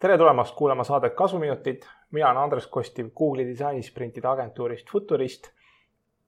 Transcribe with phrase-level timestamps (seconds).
[0.00, 1.82] tere tulemast kuulama saadet Kasuminutid.
[2.10, 5.50] mina olen Andres Kostiv Google'i disainisprintide agentuurist Futurist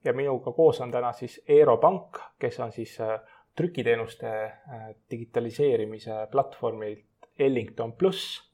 [0.04, 3.20] ja minuga koos on täna siis Eero Pank, kes on siis äh,
[3.56, 4.52] trükiteenuste äh,
[5.10, 7.04] digitaliseerimise platvormilt
[7.38, 8.52] Ellington pluss.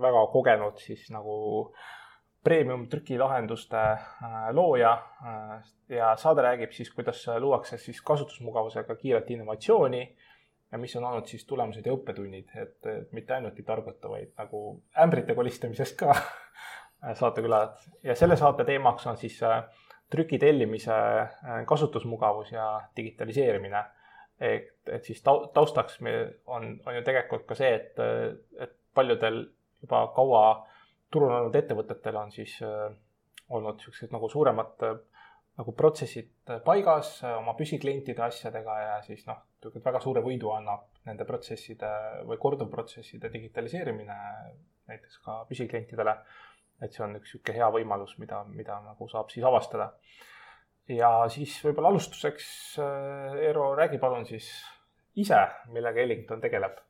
[0.00, 1.74] väga kogenud siis nagu
[2.44, 4.94] premium trükilahenduste äh, looja
[5.88, 10.16] ja saade räägib siis, kuidas luuakse siis kasutusmugavusega kiiret innovatsiooni
[10.72, 14.60] ja mis on olnud siis tulemused ja õppetunnid, et mitte ainult ei targuta, vaid nagu
[15.02, 16.14] ämbrite kolistamisest ka
[17.20, 19.64] saatekülad ja selle saate teemaks on siis äh,
[20.10, 23.84] trüki tellimise äh, kasutusmugavus ja digitaliseerimine.
[24.40, 27.98] et, et siis taustaks meil on, on ju tegelikult ka see, et,
[28.58, 29.42] et paljudel
[29.82, 30.44] juba kaua
[31.10, 32.90] turul olnud ettevõtetel on siis äh,
[33.50, 34.84] olnud niisugused nagu suuremad
[35.60, 39.42] nagu protsessid paigas oma püsiklientide asjadega ja siis noh,
[39.84, 41.90] väga suure võidu annab nende protsesside
[42.28, 44.16] või korduvprotsesside digitaliseerimine
[44.90, 46.16] näiteks ka püsiklientidele.
[46.80, 49.92] et see on üks niisugune hea võimalus, mida, mida nagu saab siis avastada.
[50.88, 52.46] ja siis võib-olla alustuseks,
[52.78, 54.48] äh, Eero, räägi palun siis
[55.14, 55.40] ise,
[55.74, 56.80] millega Ellington tegeleb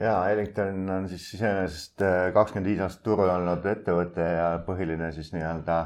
[0.00, 5.32] ja Ellington on siis iseenesest äh, kakskümmend viis aastat turul olnud ettevõte ja põhiline siis
[5.34, 5.78] nii-öelda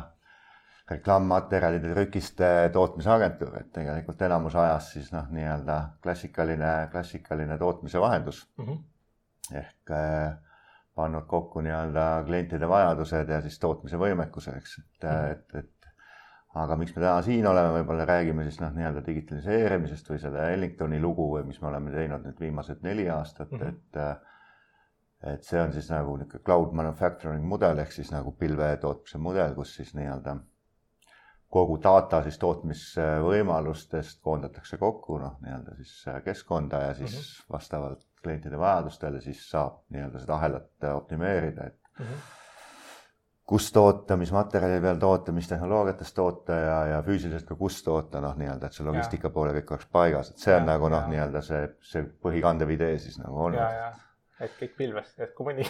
[0.89, 8.65] reklaammaterjalide trükiste tootmisagentuur, et tegelikult enamus ajast siis noh, nii-öelda klassikaline, klassikaline tootmise vahendus mm.
[8.65, 9.59] -hmm.
[9.61, 10.31] ehk eh,
[10.95, 15.33] pannud kokku nii-öelda klientide vajadused ja siis tootmise võimekuse, eks, et mm, -hmm.
[15.33, 15.78] et, et
[16.55, 21.01] aga miks me täna siin oleme, võib-olla räägime siis noh, nii-öelda digitaliseerimisest või selle Ellingtoni
[21.01, 23.69] lugu või mis me oleme teinud nüüd viimased neli aastat mm, -hmm.
[23.69, 29.19] et eh, et see on siis nagu niisugune cloud manufacturing mudel ehk siis nagu pilvetootmise
[29.19, 30.37] mudel, kus siis nii-öelda
[31.51, 37.53] kogu data siis tootmisvõimalustest koondatakse kokku noh, nii-öelda siis äh, keskkonda ja siis mm -hmm.
[37.53, 42.38] vastavalt klientide vajadustele siis saab nii-öelda seda ahelat äh, optimeerida, et mm -hmm.
[43.49, 48.21] Kus toota, mis materjali peal toota, mis tehnoloogiates toota ja, ja füüsiliselt ka kus toota,
[48.21, 51.09] noh, nii-öelda, et see logistika poole kõik oleks paigas, et see on ja, nagu noh,
[51.09, 54.05] nii-öelda see, see põhikandev idee siis nagu olnud
[54.39, 55.65] et kõik pilves, et kui mõni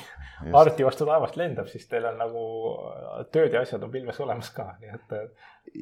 [0.60, 2.42] arvuti vastu taevast lendab, siis teil on nagu
[3.32, 5.14] tööd ja asjad on pilves olemas ka, nii et.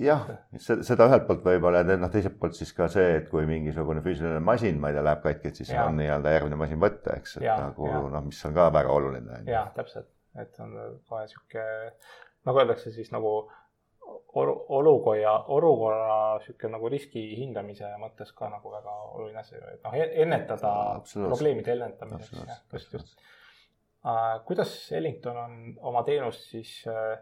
[0.05, 0.29] jah,
[0.61, 4.43] seda ühelt poolt võib-olla ja noh, teiselt poolt siis ka see, et kui mingisugune füüsiline
[4.45, 5.89] masin, ma ei tea, läheb katki, et siis ja.
[5.89, 9.41] on nii-öelda järgmine masin võtta, eks, et ja, nagu noh, mis on ka väga oluline.
[9.51, 10.11] jah, täpselt,
[10.43, 10.75] et on
[11.09, 11.65] kohe sihuke
[12.47, 13.33] nagu öeldakse siis nagu
[14.37, 20.73] olukorra, olukorra sihuke nagu riski hindamise mõttes ka nagu väga oluline asi, et noh, ennetada
[21.15, 23.25] probleemide ennetamiseks, jah, just, just.
[24.47, 25.57] kuidas Ellington on
[25.91, 27.17] oma teenust siis äh,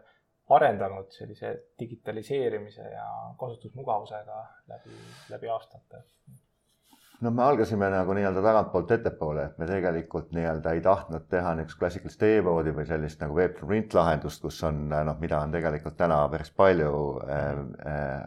[0.53, 3.07] arendanud sellise digitaliseerimise ja
[3.39, 4.99] kasutusmugavusega läbi,
[5.33, 6.03] läbi aastate?
[7.21, 11.79] No me algasime nagu nii-öelda tagantpoolt ettepoole, et me tegelikult nii-öelda ei tahtnud teha niisugust
[11.79, 15.97] klassikalist e-poodi või sellist nagu web to print lahendust, kus on noh, mida on tegelikult
[15.99, 17.61] täna päris palju äh,
[17.91, 18.25] äh,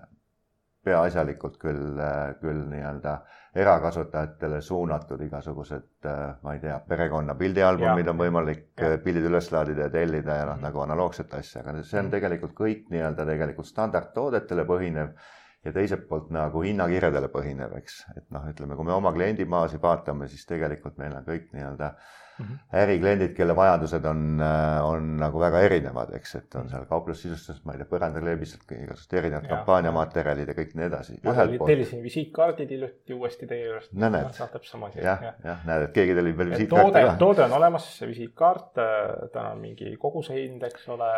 [0.89, 3.19] peaasjalikult küll äh,, küll nii-öelda
[3.59, 8.95] erakasutajatele suunatud igasugused äh,, ma ei tea, perekonna pildialbumid on võimalik ja.
[8.95, 12.55] Äh, pildid üles laadida ja tellida ja noh, nagu analoogset asja, aga see on tegelikult
[12.57, 15.13] kõik nii-öelda tegelikult standardtoodetele põhinev
[15.69, 20.29] ja teiselt poolt nagu hinnakirjadele põhinev, eks, et noh, ütleme, kui me oma kliendibaasi vaatame,
[20.33, 22.17] siis tegelikult meil on kõik nii-öelda -hmm.
[22.73, 27.75] Ärikliendid, kelle vajadused on, äh, on nagu väga erinevad, eks, et on seal kauplussisustust, ma
[27.75, 31.19] ei tea, põrandakleebist, igasugused erinevad kampaaniamaterjalid ja kõik nii edasi.
[31.25, 33.93] tellisin visiitkaardid hiljuti uuesti teie juurest.
[33.93, 34.39] no näed.
[35.03, 37.17] jah, jah, näed, et keegi tellib veel visiitkaarte ka.
[37.23, 41.11] toode on olemas, see visiitkaart, äh, tal on mingi kogusehind, eks ole,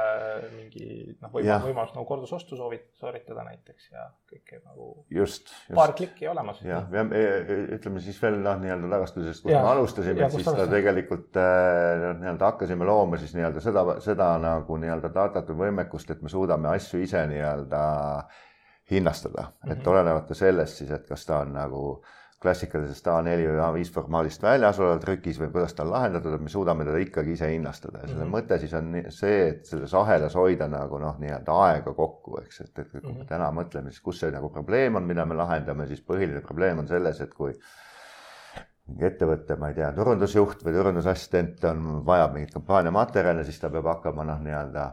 [0.57, 0.89] mingi
[1.21, 4.93] noh, võimalus, võimalus nagu kordusostu soovid, sooritada näiteks ja kõike nagu.
[5.11, 5.77] just, just.
[5.77, 6.63] paar klikki olemas.
[6.65, 7.05] jah, ja
[7.77, 11.37] ütleme siis veel noh, nii-öelda tagastusest, kus ja, me alustasime, et siis ta tegelikult tegelikult
[11.37, 16.29] äh, nii-öelda hakkasime looma siis nii-öelda seda, seda nagu nii-öelda datat või võimekust, et me
[16.29, 17.83] suudame asju ise nii-öelda
[18.91, 19.73] hinnastada mm, -hmm.
[19.73, 19.89] et mhm.
[19.89, 22.03] olenemata sellest siis, et kas ta on nagu
[22.41, 26.49] klassikalisest A4 või A5 formaalist väljas olev trükis või kuidas ta on lahendatud, et me
[26.49, 28.37] suudame teda ikkagi ise hinnastada ja selle mm -hmm.
[28.37, 32.79] mõte siis on see, et selles ahelas hoida nagu noh, nii-öelda aega kokku, eks, et,
[32.79, 33.29] et kui me mhm.
[33.29, 36.89] täna mõtleme, siis kus see nagu probleem on, mida me lahendame, siis põhiline probleem on
[36.89, 37.53] selles, et kui
[38.91, 43.89] mingi ettevõtte, ma ei tea, turundusjuht või turundusassistent on, vajab mingit kampaaniamaterjali, siis ta peab
[43.95, 44.89] hakkama noh, nii-öelda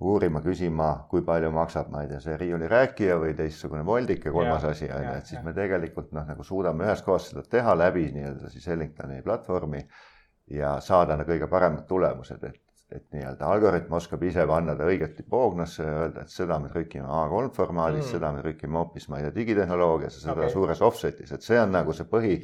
[0.00, 4.64] uurima, küsima, kui palju maksab, ma ei tea, see riiulirääkija või teistsugune voldik ja kolmas
[4.64, 5.44] ja, asi on ju, et siis ja.
[5.44, 9.84] me tegelikult noh, nagu suudame ühes kohas seda teha läbi nii-öelda siis Ellingtoni platvormi
[10.56, 15.22] ja saada no, kõige paremad tulemused, et et nii-öelda algoritm oskab ise panna ta õigeti
[15.30, 19.20] poognasse ja öelda, et seda me trükime A3 formaadis mm., seda me trükime hoopis, ma
[19.20, 20.50] ei tea, digitehnoloogias ja seda okay.
[20.50, 22.40] suures offset'is, et see on nagu see põhi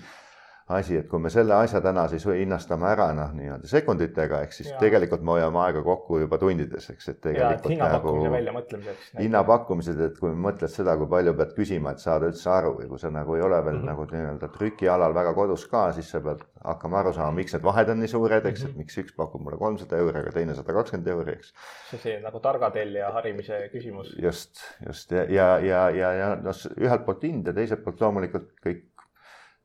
[0.69, 4.73] asi, et kui me selle asja täna siis hinnastame ära noh, nii-öelda sekunditega, ehk siis
[4.73, 4.79] ja.
[4.81, 9.13] tegelikult me hoiame aega kokku juba tundides, eks, et tegelikult et hinnapakkumise nagu, väljamõtlemiseks.
[9.21, 12.99] hinnapakkumised, et kui mõtled seda, kui palju pead küsima, et saada üldse aru ja kui
[12.99, 13.93] sa nagu ei ole veel mm -hmm.
[13.93, 17.95] nagu nii-öelda trükialal väga kodus ka, siis sa pead hakkama aru saama, miks need vahed
[17.95, 18.71] on nii suured, eks mm, -hmm.
[18.71, 21.55] et miks üks pakub mulle kolmsada euri, aga teine sada kakskümmend euri, eks.
[21.91, 24.11] see, see nagu targa tellija harimise küsimus.
[24.19, 28.51] just, just ja, ja, ja, ja, ja noh, ühelt poolt hind ja teiselt poolt loomulikult
[28.67, 28.83] kõik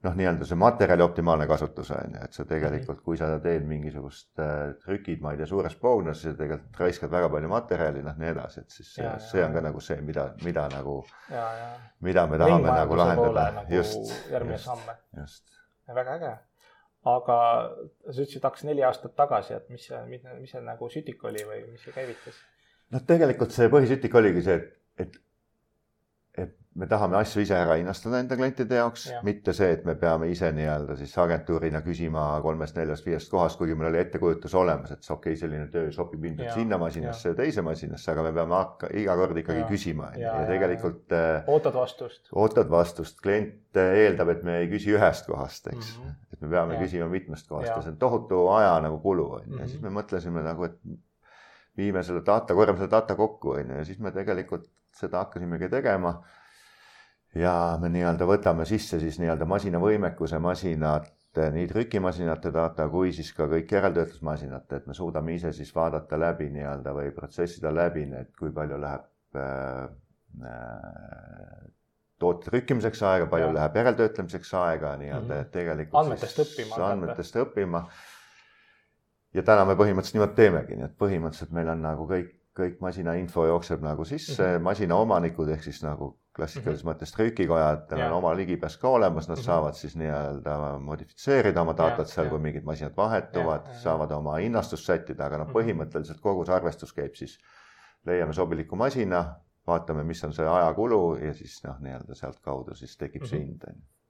[0.06, 4.42] noh, nii-öelda see materjali optimaalne kasutus on ju, et sa tegelikult, kui sa teed mingisugust
[4.42, 8.32] äh, trükid, ma ei tea, suures poonas, sa tegelikult raiskad väga palju materjali, noh, nii
[8.34, 11.00] edasi, et siis ja, see ja, on ka nagu see, mida, mida nagu,
[12.08, 13.48] mida me tahame nagu lahendada.
[13.60, 14.16] Nagu just.
[14.66, 14.94] samm.
[15.22, 15.60] just.
[15.92, 16.36] väga äge.
[17.12, 17.38] aga
[17.74, 21.66] sa ütlesid, hakkas neli aastat tagasi, et mis see, mis see nagu sütik oli või
[21.72, 22.42] mis see käivitas?
[22.92, 25.22] noh, tegelikult see põhisütik oligi see, et, et
[26.38, 29.96] et me tahame asju ise ära hinnastada enda klientide jaoks ja., mitte see, et me
[30.00, 34.94] peame ise nii-öelda siis agentuurina küsima kolmest, neljast, viiest kohast, kuigi meil oli ettekujutus olemas,
[34.96, 38.56] et okei okay,, selline töö sobib ilmselt sinna masinasse ja teise masinasse, aga me peame
[38.56, 39.68] hakka iga kord ikkagi ja.
[39.68, 41.04] küsima ja, ja, tegelikult.
[41.18, 42.32] Äh, ootad vastust.
[42.32, 46.18] ootad vastust, klient äh, eeldab, et me ei küsi ühest kohast, eks mm, -hmm.
[46.32, 46.86] et me peame ja.
[46.86, 47.76] küsima mitmest kohast ja.
[47.76, 49.92] ja see on tohutu aja nagu kulu on ju, ja siis mhm.
[49.92, 50.80] me mõtlesime nagu, et
[51.78, 55.70] viime selle data, korjame selle data kokku on ju, ja siis me tegelikult seda hakkasimegi
[55.72, 56.20] tegema.
[57.36, 63.32] ja me nii-öelda võtame sisse siis nii-öelda masina võimekuse, masinate, nii trükimasinate data kui siis
[63.34, 68.34] ka kõik järeltöötlusmasinate, et me suudame ise siis vaadata läbi nii-öelda või protsessida läbi need,
[68.36, 69.86] kui palju läheb äh,
[70.44, 71.72] äh,
[72.22, 73.54] toote trükkimiseks aega, palju ja.
[73.58, 76.02] läheb järeltöötlemiseks aega nii-öelda, et tegelikult.
[76.04, 76.82] andmetest õppima.
[76.90, 77.86] andmetest õppima.
[79.34, 83.14] Ja täna me põhimõtteliselt niimoodi teemegi, nii et põhimõtteliselt meil on nagu kõik kõik masina
[83.16, 84.64] info jookseb nagu sisse mm, -hmm.
[84.66, 86.96] masina omanikud ehk siis nagu klassikalises mm -hmm.
[86.96, 89.46] mõttes trükikojad yeah., on oma ligipääs ka olemas, nad mm -hmm.
[89.46, 94.86] saavad siis nii-öelda modifitseerida oma datat yeah, seal kui mingid masinad vahetuvad saavad oma hinnastust
[94.86, 95.56] sättida, aga noh, mhm.
[95.58, 97.40] põhimõtteliselt kogu see arvestus käib siis,
[98.06, 99.26] leiame sobiliku masina,
[99.68, 103.30] vaatame, mis on see ajakulu ja siis noh, nii-öelda sealtkaudu siis tekib mm -hmm.
[103.30, 103.48] see mhm.
[103.48, 104.01] hind on ju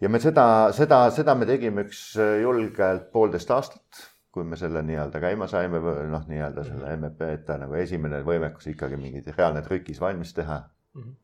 [0.00, 2.04] ja me seda, seda, seda me tegime üks
[2.42, 4.06] julgelt poolteist aastat
[4.38, 5.80] kui me selle nii-öelda käima saime,
[6.10, 11.02] noh, nii-öelda selle MEP-ta nagu esimene võimekus ikkagi mingi reaalne trükis valmis teha mm.
[11.02, 11.16] -hmm.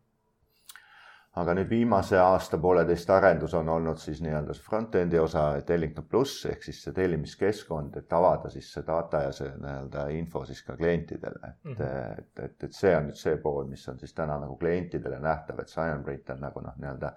[1.42, 6.46] aga nüüd viimase aasta pooleteist arendus on olnud siis nii-öelda see front-end'i osa Tellington pluss
[6.50, 10.76] ehk siis see tellimiskeskkond, et avada siis see data ja see nii-öelda info siis ka
[10.76, 12.18] klientidele, et mm, -hmm.
[12.18, 15.60] et, et, et see on nüüd see pool, mis on siis täna nagu klientidele nähtav,
[15.60, 17.14] et Cyanprint on nagu noh, nii-öelda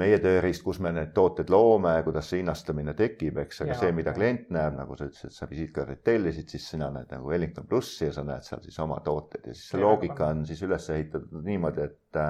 [0.00, 3.94] meie tööriist, kus me need tooted loome, kuidas see hinnastamine tekib, eks, aga ja, see,
[3.96, 8.08] mida klient näeb, nagu sa ütlesid, sa visiitkaardid tellisid, siis sina näed nagu Wellington plussi
[8.08, 10.90] ja sa näed seal siis oma tooted ja siis see ja, loogika on siis üles
[10.96, 12.20] ehitatud niimoodi, et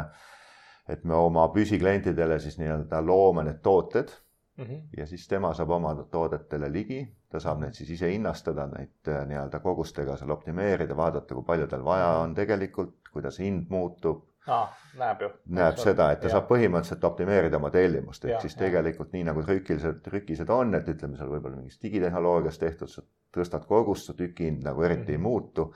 [0.86, 4.12] et me oma püsiklientidele siis nii-öelda loome need tooted
[4.56, 4.82] mm -hmm.
[4.96, 9.60] ja siis tema saab oma toodetele ligi, ta saab neid siis ise hinnastada, neid nii-öelda
[9.60, 14.72] kogustega seal optimeerida, vaadata, kui palju tal vaja on tegelikult, kuidas hind muutub ah,.
[14.98, 15.30] näeb ju.
[15.58, 16.36] näeb seda, et ta ja.
[16.36, 19.18] saab põhimõtteliselt optimeerida oma tellimust, ehk ja, siis tegelikult ja.
[19.18, 22.92] nii nagu trükilised, trükised on, et ütleme seal võib-olla mingist digitehnoloogiast tehtud,
[23.36, 25.10] tõstad kogust, su tüki hind nagu eriti mm -hmm.
[25.10, 25.22] ei mhm.
[25.22, 25.74] muutu.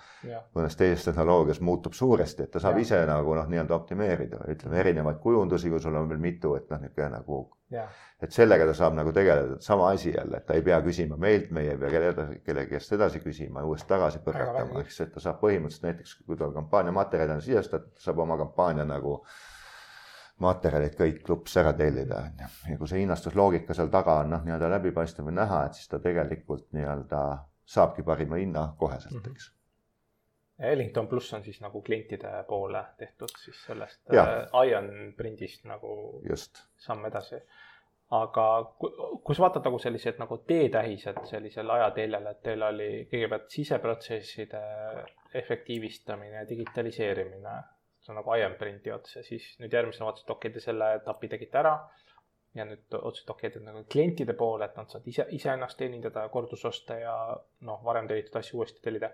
[0.56, 2.82] mõnes teises tehnoloogias muutub suuresti, et ta saab ja.
[2.82, 6.80] ise nagu noh, nii-öelda optimeerida, ütleme erinevaid kujundusi, kui sul on veel mitu, et noh,
[6.80, 7.48] niisugune nagu
[8.22, 11.50] et sellega ta saab nagu tegeleda, sama asi jälle, et ta ei pea küsima meilt,
[11.54, 15.22] meie ei pea kelle, kellegi käest edasi küsima ja uuesti tagasi põrgatama, siis, et ta
[15.24, 19.20] saab põhimõtteliselt näiteks, kui tal kampaania materjal on sisestatud, ta saab oma kampaania nagu
[20.40, 22.50] materjalid kõik klups ära tellida, on ju.
[22.72, 26.00] ja kui see hinnastusloogika seal taga on noh, nii-öelda läbipaistev või näha, et siis ta
[26.02, 27.22] tegelikult nii-öelda
[27.70, 29.32] saabki parima hinna koheselt, mhm.
[29.32, 29.50] eks
[30.60, 35.92] Ellington pluss on siis nagu klientide poole tehtud siis sellest äh, Ion prindist nagu
[36.28, 36.64] Just.
[36.76, 37.40] samm edasi
[38.10, 38.44] aga
[38.78, 44.62] kui sa vaatad nagu sellised nagu teetähised sellisel ajateljel, et teil oli kõigepealt siseprotsesside
[45.38, 47.54] efektiivistamine, digitaliseerimine,
[48.02, 50.90] see on nagu IM-printi ots ja siis nüüd järgmisena vaatasid, et okei okay,, te selle
[50.98, 51.76] etapi tegite ära.
[52.54, 56.26] Ja nüüd otsustasite, okei okay,, et nagu klientide poole, et nad saavad ise, iseennast teenindada,
[56.34, 57.14] kordusoste ja
[57.66, 59.12] noh, varem tellitud asju uuesti tellida.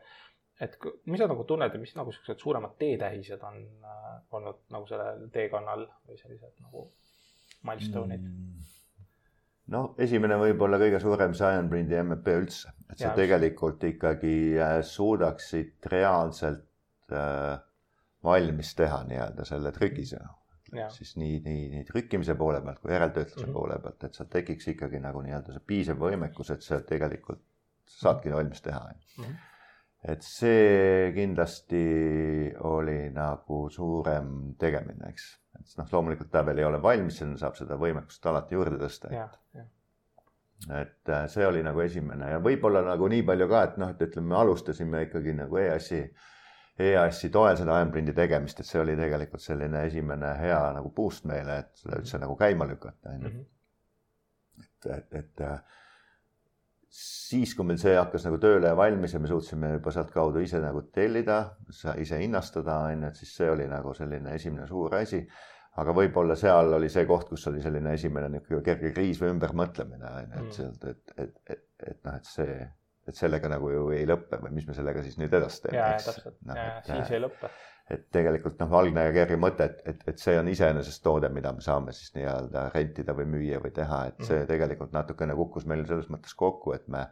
[0.61, 4.88] et mis sa nagu tunned ja mis nagu siuksed suuremad teetähised on äh, olnud nagu
[4.88, 6.87] sellel teekonnal või sellised nagu
[7.69, 8.73] milstone'id mm.?
[9.75, 15.90] noh, esimene võib-olla kõige suurem Cyanbrindi MVP üldse, et sa ja, tegelikult ikkagi äh, suudaksid
[15.93, 17.59] reaalselt äh,
[18.25, 19.73] valmis teha nii-öelda selle
[20.71, 20.97] trükise.
[20.97, 23.59] siis nii, nii, nii trükkimise poole pealt kui järeltöötluse mm -hmm.
[23.59, 27.43] poole pealt, et seal tekiks ikkagi nagu nii-öelda see piisav võimekus, et sa tegelikult
[27.87, 29.25] saadki valmis teha mm.
[29.25, 29.35] -hmm.
[30.13, 31.85] et see kindlasti
[32.59, 35.31] oli nagu suurem tegemine, eks,
[35.61, 39.11] et noh, loomulikult ta veel ei ole valmis, sinna saab seda võimekust alati juurde tõsta.
[40.81, 44.01] et äh, see oli nagu esimene ja võib-olla nagu nii palju ka, et noh, et
[44.03, 46.01] ütleme, me alustasime ikkagi nagu EAS-i
[46.78, 51.61] EAS-i toel seda Ironprindi tegemist, et see oli tegelikult selline esimene hea nagu boost meile,
[51.62, 53.33] et seda üldse nagu käima lükata, on ju.
[53.33, 53.47] Mhm.
[54.66, 55.59] et, et, et äh,
[56.97, 60.61] siis, kui meil see hakkas nagu tööle ja valmis ja me suutsime juba sealtkaudu ise
[60.62, 61.40] nagu tellida,
[61.97, 65.26] ise hinnastada, on ju, et siis see oli nagu selline esimene suur asi.
[65.76, 70.09] aga võib-olla seal oli see koht, kus oli selline esimene niisugune kerge kriis või ümbermõtlemine,
[70.09, 70.52] on ju, et mhm.
[70.56, 72.54] sealt, et, et, et, et noh, et see
[73.09, 75.87] et sellega nagu ju ei lõppe või mis me sellega siis nüüd edasi teeme.
[76.03, 76.57] täpselt no,,
[76.89, 77.51] siis ei lõppe.
[77.95, 81.53] et tegelikult noh, algne ja kerge mõte, et, et, et see on iseenesest toode, mida
[81.55, 84.51] me saame siis nii-öelda rentida või müüa või teha, et see mm.
[84.51, 87.07] tegelikult natukene kukkus meil selles mõttes kokku, et me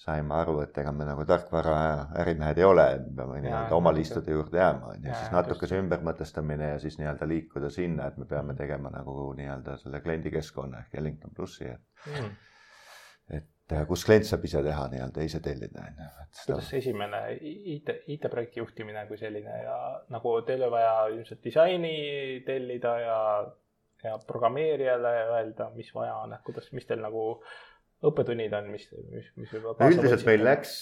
[0.00, 1.76] saime aru, et ega me nagu tarkvara
[2.22, 5.80] ärimehed ei ole, me peame nii-öelda oma liistude juurde jääma, on ju, siis natuke see
[5.82, 10.96] ümbermõtestamine ja siis nii-öelda liikuda sinna, et me peame tegema nagu nii-öelda selle kliendikeskkonna ehk
[11.02, 12.30] Ellington plussi, et mm.
[13.36, 13.50] et
[13.88, 16.26] kus klient saab ise teha nii-öelda, ise tellida, on ju.
[16.46, 19.78] kuidas see esimene IT, IT-projekti juhtimine kui selline ja
[20.14, 21.94] nagu teil oli vaja ilmselt disaini
[22.46, 23.18] tellida ja,
[24.04, 27.24] ja programmeerijale öelda, mis vaja on, et kuidas, mis teil nagu
[28.08, 30.72] õppetunnid on, mis, mis, mis võib-olla kaasa üldiselt meil läks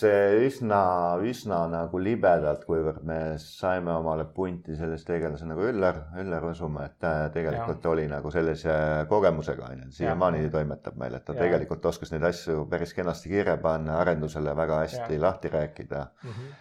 [0.46, 0.80] üsna,
[1.26, 6.98] üsna nagu libedalt, kuivõrd me saime omale punti sellise tegelase nagu Üllar, Üllar Võsumaa, et
[7.02, 7.92] ta tegelikult ja.
[7.92, 8.76] oli nagu sellise
[9.10, 11.42] kogemusega onju, siiamaani toimetab meil, et ta ja.
[11.42, 15.24] tegelikult oskas neid asju päris kenasti kirja panna, arendusele väga hästi ja.
[15.26, 16.30] lahti rääkida mm.
[16.30, 16.54] -hmm.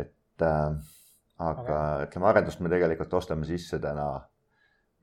[0.00, 0.72] et äh,
[1.38, 2.08] aga okay.
[2.08, 4.08] ütleme, arendust me tegelikult ostame sisse täna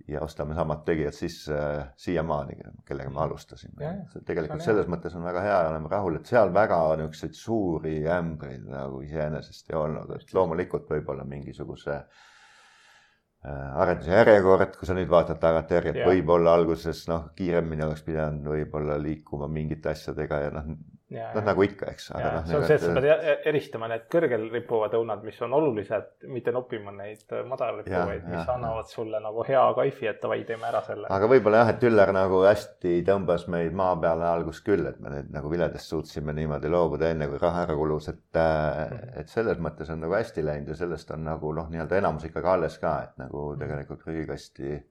[0.08, 3.92] ja ostame samad tegijad sisse äh, siiamaani, kellega me alustasime.
[4.26, 8.68] tegelikult selles mõttes on väga hea ja oleme rahul, et seal väga niisuguseid suuri ämbreid
[8.70, 15.42] nagu iseenesest ei olnud, et loomulikult võib-olla mingisuguse äh, arenduse järjekord, kui sa nüüd vaatad
[15.42, 20.70] tagantjärgi, et võib-olla alguses noh, kiiremini oleks pidanud võib-olla liikuma mingite asjadega ja noh,
[21.14, 22.08] noh, nagu ikka, eks.
[22.16, 25.54] No, see on see, et sa pead e-, eristama need kõrgel rippuvad õunad, mis on
[25.54, 28.94] olulised, mitte noppima neid madalal rippuvaid, mis ja, annavad ja.
[28.96, 31.10] sulle nagu hea kaifi, et davai, teeme ära selle.
[31.14, 35.14] aga võib-olla jah, et Üller nagu hästi tõmbas meid maa peale alguses küll, et me
[35.14, 39.62] nüüd nagu viledest suutsime niimoodi loobuda enne, kui raha ära kulus, et mm., et selles
[39.62, 42.98] mõttes on nagu hästi läinud ja sellest on nagu noh, nii-öelda enamus ikkagi alles ka,
[43.06, 43.62] et nagu mhm.
[43.62, 44.82] tegelikult prügikasti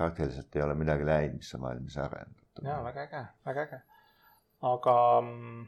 [0.00, 2.64] praktiliselt ei ole midagi läinud, mis on valmis arendatud.
[2.64, 3.82] ja väga äge, väga äge
[4.66, 5.66] aga mm,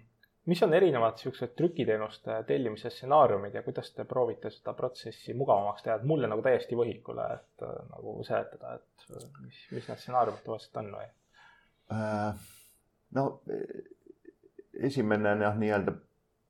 [0.51, 5.97] mis on erinevad niisugused trükiteenuste tellimise stsenaariumid ja kuidas te proovite seda protsessi mugavamaks teha,
[6.01, 10.45] et mulle nagu täiesti võhikule, et äh, nagu seletada, et äh, mis, mis need stsenaariumid
[10.47, 11.11] tavaliselt on või?
[11.95, 12.47] Äh,
[13.19, 13.27] no
[14.91, 15.95] esimene noh, nii-öelda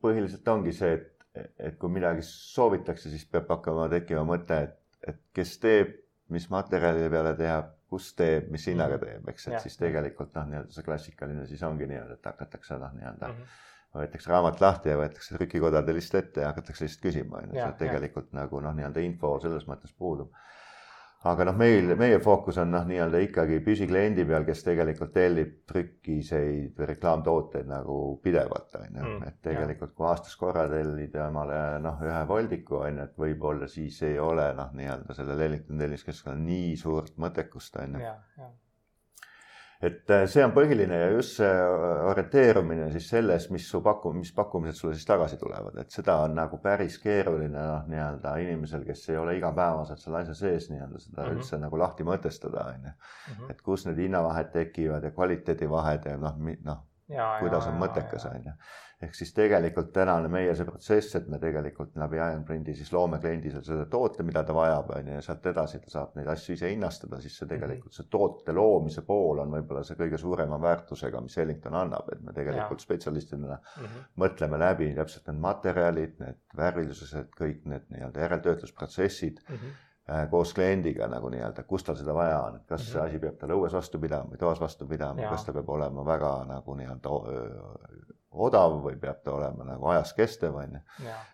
[0.02, 4.78] põhiliselt ongi see, et, et kui midagi soovitakse, siis peab hakkama tekkima mõte, et,
[5.12, 5.98] et kes teeb,
[6.32, 9.04] mis materjalide peale teab kus teeb, mis hinnaga mhm.
[9.04, 9.60] teeb, eks, et ja.
[9.66, 13.98] siis tegelikult noh, nii-öelda see klassikaline siis ongi nii-öelda, et hakatakse noh, nii-öelda mm -hmm.
[13.98, 17.78] võetakse raamat lahti ja võetakse trükikodade list ette ja hakatakse lihtsalt küsima, on ju, et
[17.82, 20.32] tegelikult nagu noh, nii-öelda info selles mõttes puudub
[21.30, 26.72] aga noh, meil, meie fookus on noh, nii-öelda ikkagi püsikliendi peal, kes tegelikult tellib trükiseid
[26.78, 32.02] või reklaamtooteid nagu pidevalt on ju, mm, et tegelikult kui aastas korra tellida omale noh,
[32.02, 36.74] ühe voldiku on ju, et võib-olla siis ei ole noh, nii-öelda sellel Ellington tellimuskeskkonnal nii
[36.80, 38.12] suurt mõttekust on ju
[39.82, 44.12] et äh, see on põhiline ja just see äh, orienteerumine siis selles, mis su paku-,
[44.14, 48.86] mis pakkumised sulle siis tagasi tulevad, et seda on nagu päris keeruline noh, nii-öelda inimesel,
[48.86, 51.42] kes ei ole igapäevaselt selle asja sees nii-öelda seda mm -hmm.
[51.42, 52.94] üldse nagu lahti mõtestada, on ju.
[53.32, 53.50] Mhm.
[53.50, 56.86] et kus need hinnavahed tekivad ja kvaliteedivahed ja noh, noh,
[57.40, 58.56] kuidas on mõttekas, on ju
[59.02, 63.62] ehk siis tegelikult tänane meie see protsess, et me tegelikult läbi Ironprindi siis loome kliendile
[63.64, 66.70] selle toote, mida ta vajab, on ju, ja sealt edasi ta saab neid asju ise
[66.70, 71.38] hinnastada, siis see tegelikult see toote loomise pool on võib-olla see kõige suurema väärtusega, mis
[71.42, 72.86] Ellington annab, et me tegelikult ja.
[72.88, 74.10] spetsialistidena mm -hmm.
[74.24, 79.56] mõtleme läbi täpselt need materjalid, need värvilisused, kõik need nii-öelda järeltöötlusprotsessid mm.
[79.56, 79.88] -hmm
[80.30, 82.92] koos kliendiga nagu nii-öelda, kus tal seda vaja on, kas mm -hmm.
[82.92, 86.04] see asi peab tal õues vastu pidama või toas vastu pidama, kas ta peab olema
[86.04, 87.08] väga nagu nii-öelda
[88.32, 90.82] odav või peab ta olema nagu ajas kestev, on ju.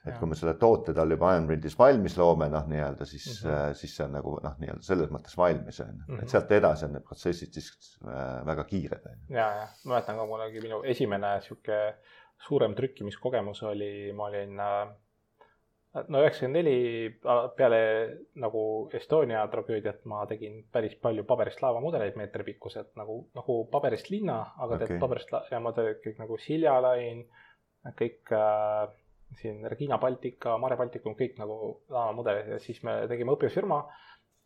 [0.07, 3.75] et kui me selle toote tal juba Ironprindis valmis loome, noh, nii-öelda siis mm, -hmm.
[3.81, 6.15] siis see on nagu noh, nii-öelda selles mõttes valmis, on ju.
[6.15, 6.31] et mhm.
[6.35, 9.37] sealt edasi on need protsessid siis äh, väga kiired, on ju.
[9.37, 11.83] ja, ja mäletan ka kunagi minu esimene sihuke
[12.49, 14.89] suurem trükkimiskogemus oli, ma olin äh,
[16.09, 16.77] no üheksakümmend neli
[17.59, 17.81] peale
[18.43, 18.63] nagu
[18.95, 24.87] Estonia tragöödiat ma tegin päris palju paberist laevamudeleid meetripikkused nagu, nagu paberist linna, aga okay.
[24.87, 27.25] teed paberist ja ma tegin kõik nagu siljalain,
[27.99, 28.89] kõik äh,
[29.41, 31.59] siin Regina Baltica, Mare Balticum, kõik nagu
[31.93, 33.83] laevamudelid ja siis me tegime õpilasfirma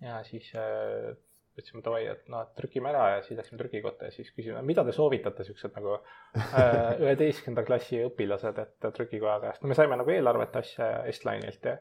[0.03, 1.13] ja siis äh,
[1.59, 4.95] ütlesime davai, et noh, trükime ära ja siis läksime trükikotta ja siis küsime, mida te
[4.97, 10.57] soovitate, siuksed nagu äh, üheteistkümnenda klassi õpilased, et trükikoja käest, no me saime nagu eelarvet
[10.63, 11.77] asja Estline'ilt ja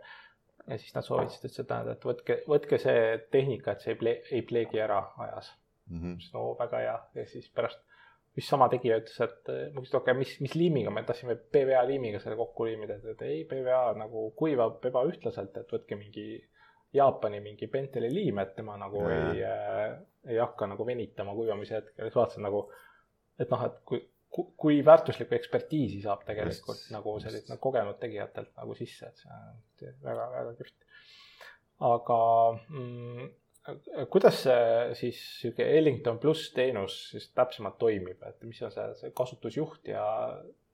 [0.68, 4.20] ja siis nad soovitasid, et tähendab, et võtke, võtke see tehnika, et see ei ple-,
[4.32, 5.50] ei pleegi ära ajas
[5.90, 6.02] mm.
[6.02, 6.28] -hmm.
[6.34, 7.82] no väga hea ja siis pärast,
[8.38, 11.82] mis sama tegija ütles, et ma küsisin, okei okay,, mis, mis liimiga, me tahtsime PVA
[11.88, 16.28] liimiga selle kokku liimida, et ei, PVA nagu kuivab ebaühtlaselt, et võtke mingi
[16.94, 19.20] Jaapani mingi Penteli liim, et tema nagu ja.
[19.32, 22.66] ei äh,, ei hakka nagu venitama kuivamise hetkel, siis vaatasin nagu,
[23.42, 26.92] et noh, et kui, kui väärtuslikku ekspertiisi saab tegelikult Just.
[26.94, 30.78] nagu sellist nagu kogenud tegijatelt nagu sisse, et see on väga-väga kihvt.
[31.90, 32.20] aga
[32.70, 33.32] mm,
[34.14, 39.14] kuidas see siis sihuke Ellington pluss teenus siis täpsemalt toimib, et mis on see, see
[39.18, 40.06] kasutusjuht ja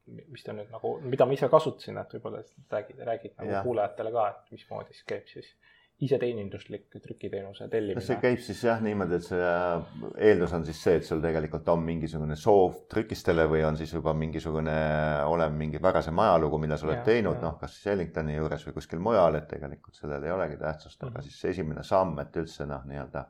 [0.08, 3.64] mis ta nüüd nagu, mida ma ise kasutasin, et võib-olla räägid, räägid nagu ja.
[3.66, 5.50] kuulajatele ka, et mismoodi see käib siis
[6.06, 8.04] iseteeninduslik trükiteenuse tellimine.
[8.06, 9.48] see käib siis jah niimoodi, et see
[10.28, 14.14] eeldus on siis see, et sul tegelikult on mingisugune soov trükistele või on siis juba
[14.14, 14.76] mingisugune
[15.26, 18.78] olem mingi varasem ajalugu, mida sa oled ja, teinud, noh, kas siis Ellingtoni juures või
[18.78, 21.18] kuskil mujal, et tegelikult sellel ei olegi tähtsust mm, -hmm.
[21.18, 23.26] aga siis esimene samm, et üldse noh, nii-öelda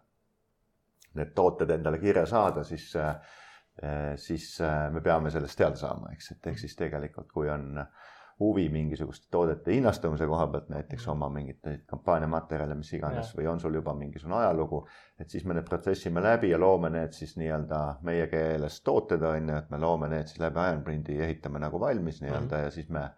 [1.18, 2.92] need tooted endale kirja saada, siis,
[4.28, 4.52] siis
[4.92, 7.88] me peame sellest teada saama, eks, et ehk siis tegelikult, kui on äh,
[8.40, 13.80] huvi mingisuguste toodete hinnastamise koha pealt, näiteks oma mingeid kampaaniamaterjale, mis iganes, või on sul
[13.80, 14.84] juba mingisugune ajalugu,
[15.20, 19.50] et siis me need protsessime läbi ja loome need siis nii-öelda meie keeles tooted, on
[19.50, 22.64] ju, et me loome need siis läbi Ironprindi, ehitame nagu valmis nii-öelda mm -hmm.
[22.64, 23.10] ja siis me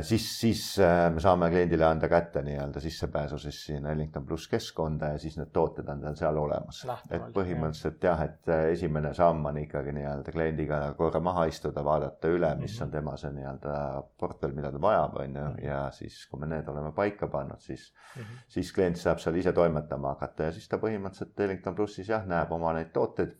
[0.00, 5.10] siis, siis äh, me saame kliendile anda kätte nii-öelda sissepääsu siis sinna Ellington pluss keskkonda
[5.12, 6.78] ja siis need tooted on tal seal olemas.
[7.10, 12.30] et põhimõtteliselt jah, et äh, esimene samm on ikkagi nii-öelda kliendiga korra maha istuda, vaadata
[12.32, 12.84] üle, mis -hmm.
[12.86, 13.74] on tema see nii-öelda
[14.18, 15.66] portfell, mida ta vajab, on ju, mhm.
[15.66, 18.46] ja siis, kui me need oleme paika pannud, siis mm, -hmm.
[18.48, 22.52] siis klient saab seal ise toimetama hakata ja siis ta põhimõtteliselt Ellington plussis jah, näeb
[22.52, 23.36] oma neid tooteid,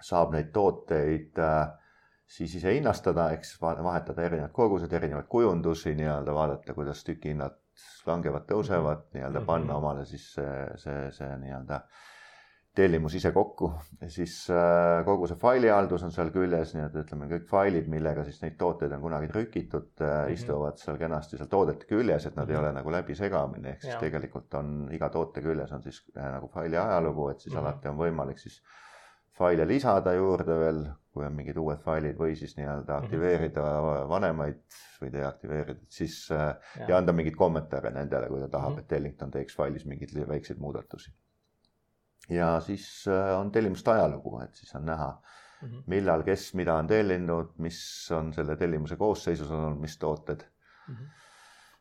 [0.00, 1.81] saab neid tooteid äh,
[2.32, 7.58] siis ise hinnastada, eks vahetada erinevad kogused, erinevaid kujundusi nii-öelda vaadata, kuidas tükihinnad
[8.06, 9.18] langevad, tõusevad, mhm.
[9.18, 9.82] nii-öelda panna mhm.
[9.82, 11.82] omale siis see, see, see nii-öelda
[12.72, 13.68] tellimus ise kokku
[14.08, 18.40] siis äh, kogu see failihaldus on seal küljes, nii et ütleme, kõik failid, millega siis
[18.40, 20.32] neid tooteid on kunagi trükitud mm, -hmm.
[20.32, 22.54] istuvad seal kenasti seal toodete küljes, et nad mm -hmm.
[22.54, 22.64] ei mhm.
[22.64, 24.00] ole nagu läbisegamine, ehk siis ja.
[24.00, 27.66] tegelikult on iga toote küljes on siis äh, nagu faili ajalugu, et siis mm -hmm.
[27.66, 28.62] alati on võimalik siis
[29.38, 33.04] faile lisada juurde veel, kui on mingid uued failid või siis nii-öelda mhm.
[33.04, 33.64] aktiveerida
[34.08, 36.54] vanemaid või deaktiveerida, siis ja.
[36.88, 38.86] ja anda mingeid kommentaare nendele, kui ta tahab -hmm.
[38.86, 41.12] et Ellington teeks failis mingeid väikseid muudatusi.
[42.30, 45.10] ja siis äh, on tellimuste ajalugu, et siis on näha
[45.62, 45.82] -hmm.
[45.86, 50.44] millal, kes mida on tellinud, mis on selle tellimuse koosseisus olnud, mis tooted
[50.88, 50.94] mm.
[50.94, 51.22] -hmm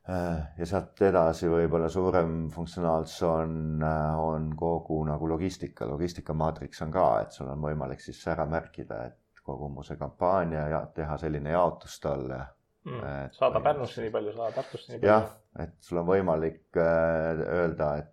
[0.09, 3.51] Äh, ja sealt edasi võib-olla suurem funktsionaalsus on,
[3.85, 8.97] äh, on kogu nagu logistika, logistikamaatriks on ka, et sul on võimalik siis ära märkida,
[9.11, 12.39] et kogu mu see kampaania ja teha selline jaotus talle
[12.85, 13.29] mm,.
[13.37, 15.11] saada Pärnusse nii palju, saada Tartusse nii palju.
[15.11, 18.11] jah, et sul on võimalik äh, öelda, et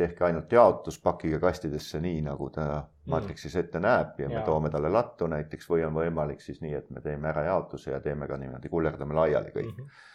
[0.00, 3.10] tehke ainult jaotus, pakkige kastidesse nii, nagu ta mm.
[3.12, 6.72] maatriksis ette näeb ja, ja me toome talle lattu näiteks või on võimalik siis nii,
[6.78, 9.84] et me teeme ära jaotuse ja teeme ka niimoodi, kullerdame laiali kõik mm.
[9.84, 10.08] -hmm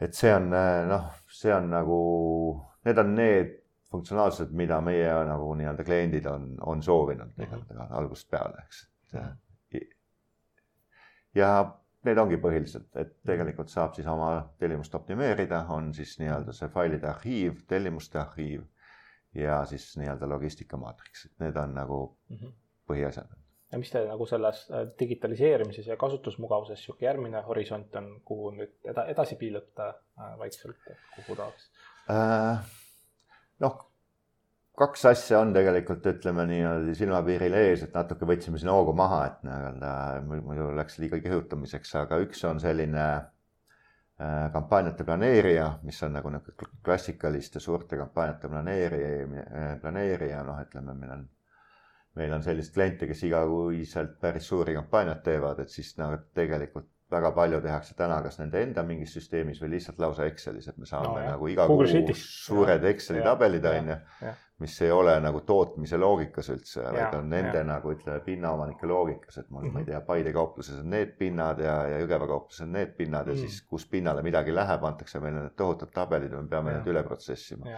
[0.00, 2.00] et see on äh, noh, see on nagu,
[2.84, 3.54] need on need
[3.92, 7.98] funktsionaalsused, mida meie nagu nii-öelda kliendid on, on soovinud tegelikult mm -hmm.
[8.00, 9.26] algusest peale, eks, et mm.
[9.26, 9.36] -hmm.
[11.36, 11.50] Ja
[12.06, 13.24] need ongi põhiliselt, et mhm.
[13.32, 18.62] tegelikult saab siis oma tellimust optimeerida, on siis nii-öelda see failide arhiiv, tellimuste arhiiv
[19.36, 22.54] ja siis nii-öelda logistikamaatriks, et need on nagu mm -hmm.
[22.92, 23.34] põhiasjad
[23.72, 28.76] ja mis te nagu selles äh, digitaliseerimises ja kasutusmugavuses sihuke järgmine horisont on, kuhu nüüd
[28.84, 31.70] eda, edasi piiluta äh, vaikselt, kuhu tahaks
[32.10, 32.62] äh,?
[33.60, 33.85] noh,
[34.76, 39.46] kaks asja on tegelikult, ütleme niimoodi silmapiiril ees, et natuke võtsime siin hoogu maha, et
[39.46, 39.92] nii-öelda
[40.26, 46.82] muidu läks liiga kihutamiseks, aga üks on selline äh, kampaaniate planeerija, mis on nagu niisugune
[46.84, 49.46] klassikaliste suurte kampaaniate planeerija,
[49.80, 51.24] planeerija, noh, ütleme, meil on
[52.16, 57.30] meil on selliseid kliente, kes igakuiselt päris suuri kampaaniaid teevad, et siis nagu tegelikult väga
[57.36, 61.12] palju tehakse täna kas nende enda mingis süsteemis või lihtsalt lausa Excelis, et me saame
[61.12, 62.24] no, nagu iga Google kuu Cities.
[62.46, 63.98] suured Exceli tabelid on ju,
[64.58, 67.64] mis ei ole nagu tootmise loogikas üldse, vaid on nende ja.
[67.68, 69.72] nagu ütleme pinnaomanike loogikas, et mul mm, -hmm.
[69.72, 73.26] ma ei tea, Paide kaupluses on need pinnad ja, ja Jõgeva kaupluses on need pinnad
[73.26, 73.44] mm -hmm.
[73.44, 76.78] ja siis, kus pinnale midagi läheb, antakse meile need tohutud tabelid ja me peame ja.
[76.78, 77.76] need üle protsessima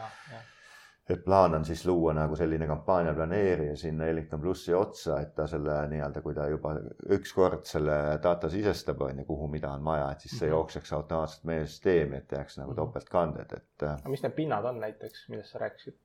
[1.09, 5.47] et plaan on siis luua nagu selline kampaania planeerija sinna Ellington plussi otsa, et ta
[5.47, 6.75] selle nii-öelda, kui ta juba
[7.17, 10.57] ükskord selle data sisestab, on ju, kuhu, mida on vaja, et siis see mm -hmm.
[10.57, 12.77] jookseks automaatselt meie süsteemi, et jääks nagu mhm.
[12.77, 13.83] topeltkanded, et.
[13.83, 15.97] aga mis need pinnad on näiteks, millest sa rääkisid?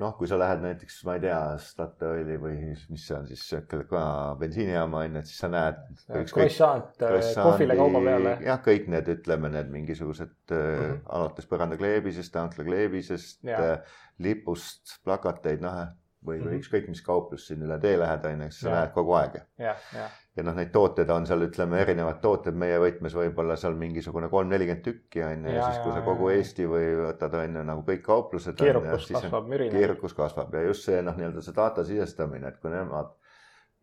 [0.00, 2.56] Noh, kui sa lähed näiteks, ma ei tea, Statoili või
[2.92, 3.44] mis see on siis,
[3.90, 4.02] ka
[4.40, 5.78] bensiinijaama on ju, et siis sa näed.
[6.32, 8.34] croissant äh, kohvile kauba peale.
[8.44, 10.98] jah, kõik need, ütleme need mingisugused mm -hmm.
[11.18, 15.88] alates põrandakleebisest, tankla-kleebisest, äh, lipust, plakateid, noh või,
[16.26, 16.60] või mm -hmm.
[16.60, 19.42] ükskõik mis kauplus siin üle tee lähed, on ju, eks sa näed kogu aeg.
[19.58, 23.76] ja, ja ja noh, neid tooteid on seal, ütleme, erinevad tooted meie võtmes võib-olla seal
[23.80, 27.60] mingisugune kolm, nelikümmend tükki on ju, ja siis kui sa kogu Eesti või võtad on
[27.60, 28.58] ju nagu kõik kauplused.
[28.60, 29.78] keerukus kasvab mürinal.
[29.78, 33.14] keerukus kasvab ja just see noh, nii-öelda see data sisestamine, et kui nemad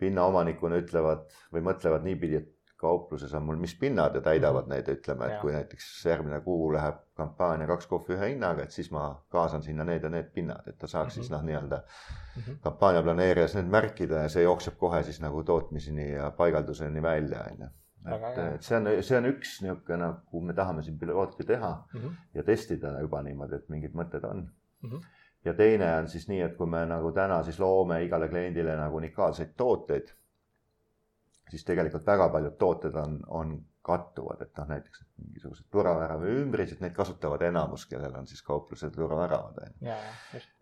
[0.04, 2.52] pinnaomanikuna ütlevad või mõtlevad niipidi, et
[2.84, 4.76] kaupluses on mul mis pinnad ja täidavad mm -hmm.
[4.76, 5.40] neid, ütleme, et ja.
[5.42, 9.86] kui näiteks järgmine kuu läheb kampaania kaks kohvi ühe hinnaga, et siis ma kaasan sinna
[9.88, 11.14] need ja need pinnad, et ta saaks mm -hmm.
[11.16, 12.58] siis noh, nii-öelda mm -hmm.
[12.68, 17.58] kampaania planeerijas need märkida ja see jookseb kohe siis nagu tootmiseni ja paigalduseni välja, on
[17.60, 17.68] ju.
[18.16, 22.00] et, et see on, see on üks niisugune nagu me tahame siin pilooti teha mm
[22.00, 22.16] -hmm.
[22.34, 24.50] ja testida juba niimoodi, et mingid mõtted on
[24.82, 24.90] mm.
[24.90, 25.04] -hmm
[25.46, 28.98] ja teine on siis nii, et kui me nagu täna siis loome igale kliendile nagu
[28.98, 30.14] unikaalseid tooteid
[31.52, 36.94] siis tegelikult väga paljud tooted on, on kattuvad, et noh, näiteks mingisugused turvavärava ümbrised, neid
[36.96, 39.98] kasutavad enamus, kellel on siis kauplused turvaväravad on ju.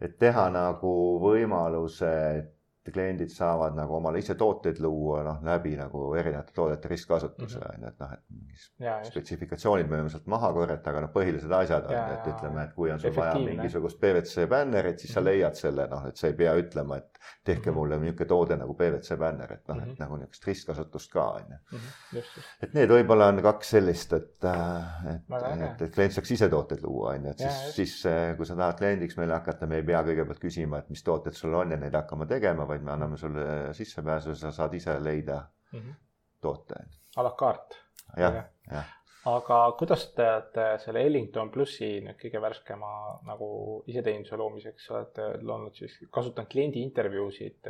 [0.08, 2.50] et teha nagu võimaluse, et
[2.90, 7.68] kliendid saavad nagu omale ise tooteid luua, noh, läbi nagu erinevate toodete ristkasutuse mhm.
[7.70, 11.86] on ju, et noh, et spetsifikatsioonid me võime sealt maha korjata, aga noh, põhilised asjad
[11.86, 15.30] on, et ütleme, et kui on sul vaja mingisugust PVC bännerit, siis sa mhm.
[15.30, 17.78] leiad selle, noh, et sa ei pea ütlema, et tehke mhm.
[17.78, 22.26] mulle niisugune toode nagu PVC bänner, et noh, et nagu niisugust ristkasutust ka on ju.
[22.66, 26.82] et need võib-olla on kaks sellist, et, äh, et, et, et klient saaks ise tooteid
[26.82, 29.86] luua, on ju, et siis, siis äh, kui sa tahad kliendiks meile hakata, me ei
[29.86, 33.20] pea kõigepealt küsima, et mis tooted sul on ja neid hakkama tegema vaid me anname
[33.20, 33.46] sulle
[33.78, 35.94] sissepääsu, sa saad ise leida mm -hmm.
[36.42, 36.84] toote.
[37.16, 37.76] a la carte.
[38.18, 38.94] jah, jah.
[39.26, 42.94] aga kuidas te olete selle Ellington plussi nüüd kõige värskema
[43.28, 43.50] nagu
[43.88, 47.70] iseteeninduse loomiseks olete loonud siis, kasutanud kliendi intervjuusid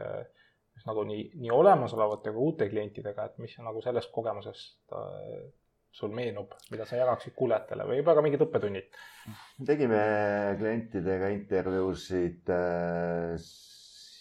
[0.87, 5.41] nagu nii, nii olemasolevate kui uute klientidega, et mis nagu sellest kogemusest äh,
[5.91, 9.01] sul meenub, mida sa jagaksid kuulajatele või juba ka mingid õppetunnid?
[9.67, 10.01] tegime
[10.59, 13.35] klientidega intervjuusid äh,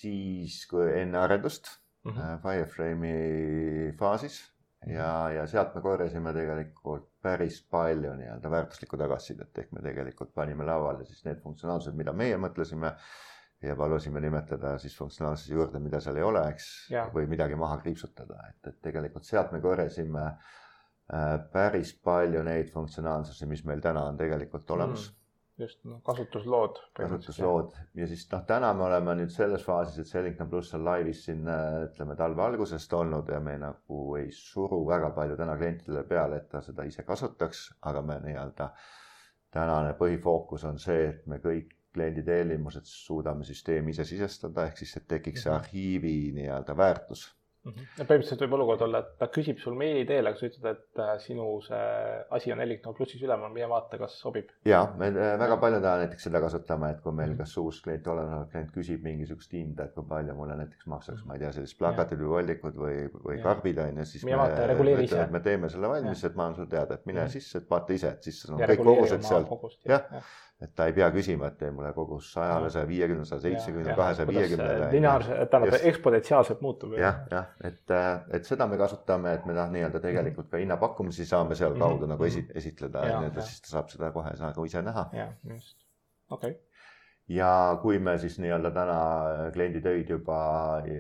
[0.01, 1.69] siis, kui enne arendust
[2.05, 2.41] mm -hmm.
[2.43, 4.41] Fireframe'i faasis.
[4.87, 4.95] Mhm.
[4.95, 10.65] ja, ja sealt me korjasime tegelikult päris palju nii-öelda väärtuslikku tagasisidet, ehk me tegelikult panime
[10.65, 12.95] lauale siis need funktsionaalsused, mida meie mõtlesime
[13.63, 16.71] ja palusime nimetada siis funktsionaalsuse juurde, mida seal ei ole, eks,
[17.15, 23.47] või midagi maha kriipsutada, et, et tegelikult sealt me korjasime äh, päris palju neid funktsionaalsusi,
[23.47, 25.11] mis meil täna on tegelikult olemas.
[25.11, 25.20] Mm
[25.61, 26.79] just no, kasutuslood.
[26.97, 31.25] kasutuslood ja siis noh, täna me oleme nüüd selles faasis, et Sellington pluss on laivis
[31.27, 31.49] siin
[31.87, 36.49] ütleme talve algusest olnud ja me nagu ei suru väga palju täna klientidele peale, et
[36.53, 38.71] ta seda ise kasutaks, aga me nii-öelda
[39.51, 44.95] tänane põhifookus on see, et me kõik kliendi tellimused suudame süsteemi ise sisestada, ehk siis,
[45.01, 45.61] et tekiks see mhm.
[45.61, 47.27] arhiivi nii-öelda väärtus
[47.65, 47.73] mm.
[47.73, 47.89] -hmm.
[47.99, 51.03] ja põhimõtteliselt võib olukord olla, et ta küsib sul meili teel, aga sa ütled, et
[51.05, 51.85] äh, sinu see
[52.37, 54.51] asi on Ellington plussis üleval, mine vaata, kas sobib.
[54.69, 58.11] ja me äh, väga palju täna näiteks seda kasutame, et kui meil kas uus klient,
[58.15, 61.81] olenev klient küsib mingisugust hinda, et kui palju mulle näiteks maksaks, ma ei tea, sellised
[61.81, 65.27] plakatid või voldikud või, või karbid on ju, siis mine vaata ja reguleeri ise.
[65.31, 67.33] me teeme selle valmis, et ma annan sulle teada, et mine ja.
[67.33, 69.51] sisse, et vaata ise, et siis on kõik kogused seal.
[69.89, 70.23] jah ja
[70.61, 74.29] et ta ei pea küsima, et tee mulle kogus sajale, saja viiekümne, saja seitsmekümne, kahesaja
[74.29, 74.91] viiekümnele.
[74.93, 76.97] lineaarse, tähendab eksponentsiaalselt muutub.
[77.01, 77.93] jah, jah, et,
[78.37, 82.15] et seda me kasutame, et me noh, nii-öelda tegelikult ka hinnapakkumisi saame sealkaudu mm -hmm.
[82.15, 85.09] nagu esi-, esitleda, nii-öelda siis ta saab seda kohe nagu ise näha.
[85.13, 85.87] jah, just,
[86.31, 86.61] okei okay.
[87.29, 89.01] ja kui me siis nii-öelda täna
[89.53, 90.41] kliendi töid juba
[90.87, 90.99] e,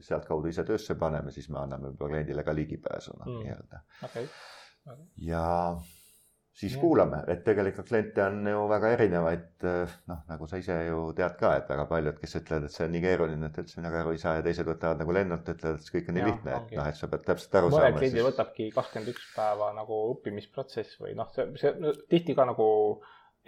[0.00, 4.28] sealtkaudu ise töösse paneme, siis me anname juba kliendile ka ligipääsu noh mm., nii-öelda okay..
[5.16, 5.46] ja
[6.58, 6.80] siis ja.
[6.80, 11.36] kuulame, et tegelikult kliente on ju väga erinevaid, eh, noh, nagu sa ise ju tead
[11.40, 14.14] ka, et väga paljud, kes ütlevad, et see on nii keeruline, et üldse midagi aru
[14.16, 16.72] ei saa ja teised võtavad nagu lennult, ütlevad, et kõik on nii ja, lihtne, et
[16.80, 17.92] noh, et sa pead täpselt aru mõned saama.
[17.92, 18.28] mõned kliendid siis...
[18.30, 22.68] võtabki kakskümmend üks päeva nagu õppimisprotsess või noh, see, see no, tihti ka nagu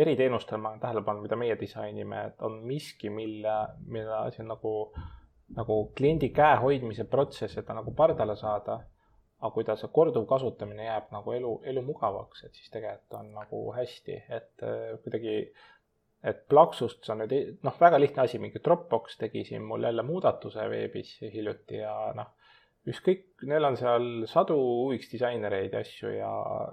[0.01, 3.57] eriteenustel ma olen tähele pannud, mida meie disainime, et on miski, mille,
[4.21, 4.75] asi on nagu,
[5.57, 8.81] nagu kliendi käe hoidmise protsess, et ta nagu pardale saada
[9.41, 13.31] aga kui ta see korduv kasutamine jääb nagu elu, elu mugavaks, et siis tegelikult on
[13.39, 15.37] nagu hästi, et äh, kuidagi,
[16.31, 17.33] et plaksust sa nüüd,
[17.65, 22.35] noh, väga lihtne asi, mingi Dropbox tegi siin mul jälle muudatuse veebis hiljuti ja noh,
[22.89, 24.55] ükskõik, neil on seal sadu
[24.87, 26.31] UX disainereid ja asju ja,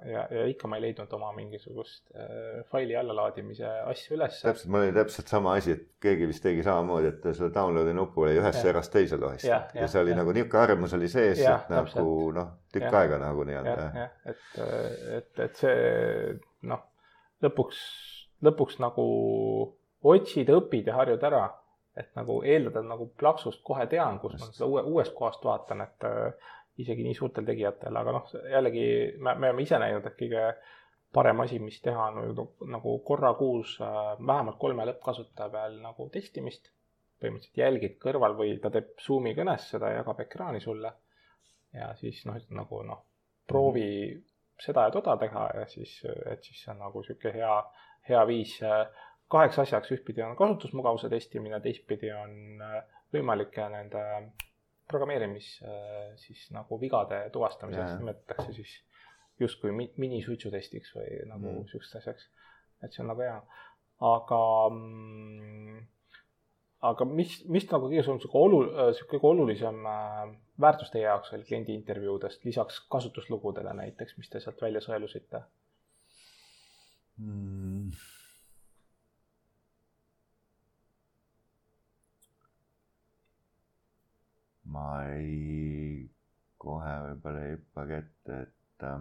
[0.08, 4.38] ja, ja ikka ma ei leidnud oma mingisugust äh, faili allalaadimise asja üles.
[4.40, 8.24] täpselt, mul oli täpselt sama asi, et keegi vist tegi samamoodi, et selle download'i nupu
[8.24, 10.20] oli ühest serast teise lohistanud ja, ja, ja see oli ja.
[10.22, 12.08] nagu niisugune arvamus oli sees, et nagu
[12.40, 12.96] noh, tükk ja.
[13.04, 14.08] aega nagu nii-öelda.
[14.32, 14.50] et,
[15.20, 15.78] et, et see
[16.72, 16.88] noh,
[17.44, 17.84] lõpuks,
[18.48, 19.08] lõpuks nagu
[20.08, 21.50] otsid, õpid ja harjud ära
[21.98, 26.08] et nagu eeldada nagu plaksust kohe tean, kus ma seda uue, uuest kohast vaatan, et
[26.08, 30.44] äh, isegi nii suurtel tegijatel, aga noh, jällegi me, me oleme ise näinud, et kõige
[31.14, 36.10] parem asi, mis teha on nagu, nagu korra kuus äh, vähemalt kolme lõppkasutaja peal nagu
[36.14, 36.74] testimist.
[37.18, 40.92] põhimõtteliselt jälgid kõrval või ta teeb Zoom'i kõnes seda, jagab ekraani sulle.
[41.74, 43.00] ja siis noh, nagu noh,
[43.48, 44.62] proovi mm -hmm.
[44.66, 47.56] seda ja toda teha ja siis, et siis see on nagu sihuke hea,
[48.10, 48.86] hea viis äh,
[49.32, 52.78] kaheks asjaks, ühtpidi on kasutusmugavuse testimine, teistpidi on äh,
[53.16, 54.04] võimalike nende
[54.88, 58.78] programmeerimis äh, siis nagu vigade tuvastamiseks nimetatakse siis
[59.40, 61.68] justkui minisuitsutestiks või nagu mm.
[61.72, 62.30] sihukeseks asjaks.
[62.84, 63.38] et see on nagu hea,
[64.08, 65.84] aga mm,
[66.88, 69.84] aga mis, mis nagu kõige suurem sihuke olu-, äh, sihuke kõige olulisem
[70.62, 75.44] väärtus teie jaoks oli kliendi intervjuudest, lisaks kasutuslugudele näiteks, mis te sealt välja sõelusite
[77.20, 77.57] mm.?
[84.78, 86.06] Ma ei,
[86.62, 89.00] kohe võib-olla ei hüppagi ette, et äh,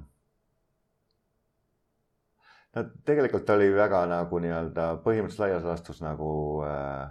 [2.76, 6.30] no tegelikult oli väga nagu nii-öelda põhimõtteliselt laias laastus nagu
[6.64, 7.06] äh,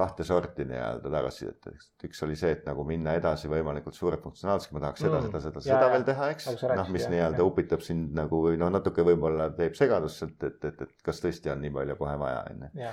[0.00, 1.88] kahte sorti nii-öelda tagasisidet, eks.
[2.06, 5.42] üks oli see, et nagu minna edasi võimalikult suure funktsionaalsusega, ma tahaks seda mm., seda,
[5.48, 6.48] seda, seda veel teha, eks.
[6.78, 10.86] noh, mis nii-öelda upitab sind nagu või noh, natuke võib-olla teeb segadust sealt, et, et,
[10.86, 12.88] et kas tõesti on nii palju kohe vaja, on ju.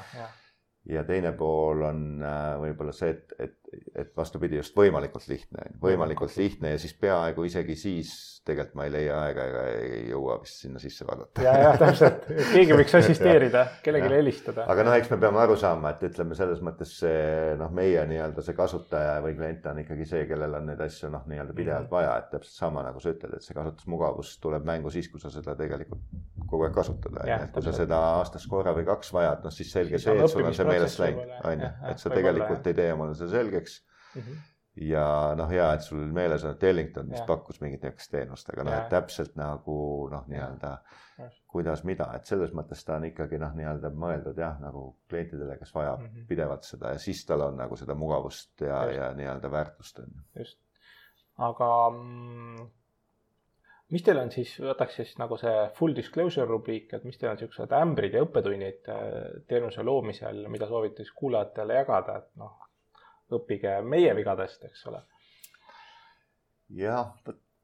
[0.89, 6.35] Ja teine pool on äh, võib-olla see, et, et et vastupidi, just võimalikult lihtne, võimalikult
[6.39, 8.11] lihtne ja siis peaaegu isegi siis
[8.47, 11.43] tegelikult ma ei leia aega ega ei jõua vist sinna sisse vaadata.
[11.43, 14.67] ja, jah, täpselt, keegi võiks assisteerida, kellelegi helistada.
[14.71, 18.45] aga noh, eks me peame aru saama, et ütleme selles mõttes see noh, meie nii-öelda
[18.45, 21.95] see kasutaja või klient on ikkagi see, kellel on neid asju noh, nii-öelda pidevalt mhm.
[21.97, 25.33] vaja, et täpselt sama nagu sa ütled, et see kasutusmugavus tuleb mängu siis, kui sa
[25.33, 26.05] seda tegelikult
[26.47, 29.51] kogu aeg kasutad, on ju, et kui sa seda aastas korra või kaks vajad, noh
[29.51, 32.77] siis selge see, et sul on see meelest läinud, on ju, et sa tegelikult ei
[32.77, 34.21] tee omale seda selgeks mm.
[34.21, 34.45] -hmm.
[34.91, 35.07] ja
[35.39, 38.77] noh, hea, et sul meeles on, et Ellington vist pakkus mingit niisugust teenust, aga noh,
[38.77, 39.77] et täpselt nagu
[40.11, 40.77] noh, nii-öelda
[41.49, 45.73] kuidas, mida, et selles mõttes ta on ikkagi noh, nii-öelda mõeldud jah, nagu klientidele, kes
[45.73, 46.27] vajab mm -hmm.
[46.29, 50.25] pidevalt seda ja siis tal on nagu seda mugavust ja, ja nii-öelda väärtust on ju.
[50.39, 50.59] just,
[51.37, 52.67] aga mm,
[53.95, 57.41] mis teil on siis, võtaks siis nagu see full disclosure rubriik, et mis teil on
[57.41, 62.66] siuksed ämbrid ja õppetunnid äh, teenuse loomisel, mida soovite siis kuulajatele jagada, et noh,
[63.33, 65.03] õppige meie vigadest, eks ole.
[66.77, 67.13] jah,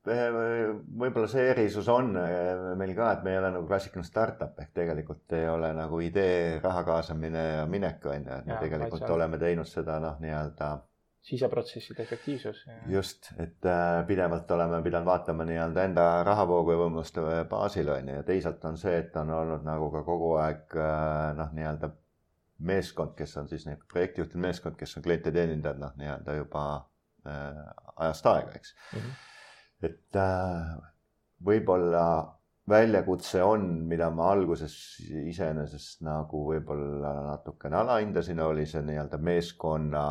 [0.03, 4.73] võib-olla see erisus on eh, meil ka, et me ei ole nagu klassikaline startup ehk
[4.75, 9.07] tegelikult ei ole nagu idee, raha kaasamine ja minek on ju, et me ja, tegelikult
[9.15, 10.73] oleme teinud seda noh, nii-öelda
[11.23, 12.65] siseprotsesside efektiivsus.
[12.87, 18.17] just, et äh, pidevalt oleme pidanud vaatama nii-öelda enda rahavoogu ja võimaluste baasil on ju
[18.19, 21.93] ja teisalt on see, et on olnud nagu ka kogu aeg äh, noh, nii-öelda
[22.63, 26.63] meeskond, kes on siis nii-öelda projektijuhtiv meeskond, kes on kliente teenindajad, noh, nii-öelda juba
[27.27, 27.59] äh,
[27.95, 28.99] ajast aega, eks mm.
[28.99, 29.89] -hmm.
[29.89, 30.73] et äh,
[31.45, 32.05] võib-olla
[32.69, 40.03] väljakutse on, mida ma alguses iseenesest nagu võib-olla natukene alahindasin, oli see nii-öelda meeskonna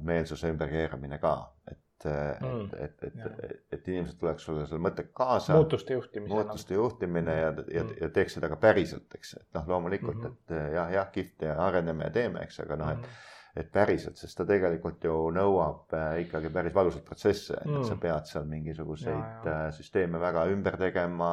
[0.00, 1.34] meelsuse ümberkeeramine ka,
[1.70, 5.56] et mm., et, et, et, et, et inimesed tuleks sulle selle mõttega kaasa.
[5.58, 6.32] muutuste juhtimine.
[6.34, 10.24] muutuste juhtimine ja, ja mm., ja teeks seda ka päriselt, eks, et noh, loomulikult mm,
[10.30, 10.64] -hmm.
[10.64, 13.68] et jah, jah, kihvt ja areneme ja teeme, eks, aga noh, et mm -hmm et
[13.72, 17.84] päriselt, sest ta tegelikult ju nõuab äh, ikkagi päris valusat protsesse, et mm.
[17.84, 19.56] sa pead seal mingisuguseid ja, ja.
[19.66, 21.32] Äh, süsteeme väga ümber tegema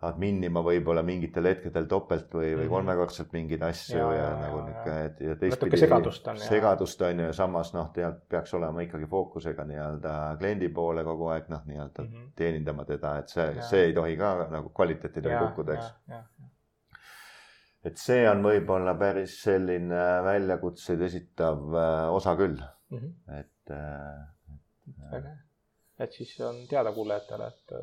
[0.00, 2.72] äh, adminima võib-olla mingitel hetkedel topelt või, või mhm.
[2.72, 7.20] kolmekordselt mingeid asju ja, ja, ja nagu niisugune, et ja teistpidi segadust on, segadust on
[7.20, 11.66] ju ja samas noh, tead, peaks olema ikkagi fookusega nii-öelda kliendi poole kogu aeg noh,
[11.68, 12.32] nii-öelda mm -hmm.
[12.40, 16.24] teenindama teda, et see, see ei tohi ka nagu kvaliteetidele kukkuda, eks.
[17.92, 23.38] et see on võib-olla päris selline väljakutseid esitav äh, osa küll mm, -hmm.
[23.40, 24.26] et äh,.
[25.12, 25.38] väga hea,
[25.98, 27.80] et siis on teada kuulajatele, et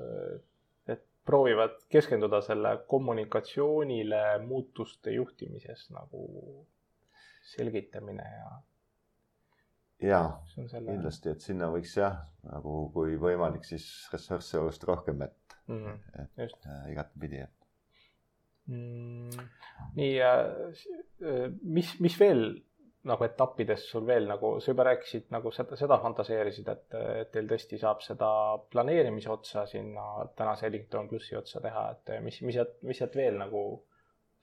[1.27, 6.23] proovivad keskenduda selle kommunikatsioonile muutuste juhtimises nagu
[7.51, 8.49] selgitamine ja.
[10.07, 10.21] ja
[10.67, 10.91] selle...
[10.91, 16.23] kindlasti, et sinna võiks jah, nagu kui võimalik, siis ressursse oluliselt rohkem, et mm, -hmm.
[16.23, 16.65] et Just.
[16.65, 17.67] äh, igatepidi, et
[18.67, 19.47] mm,.
[19.99, 22.47] nii äh,, mis, mis veel
[23.07, 27.49] nagu etappides sul veel nagu, sa juba rääkisid nagu seda, seda fantaseerisid, et, et teil
[27.49, 28.29] tõesti saab seda
[28.71, 33.39] planeerimise otsa sinna tänase Ellington plussi otsa teha, et mis, mis sealt, mis sealt veel
[33.39, 33.63] nagu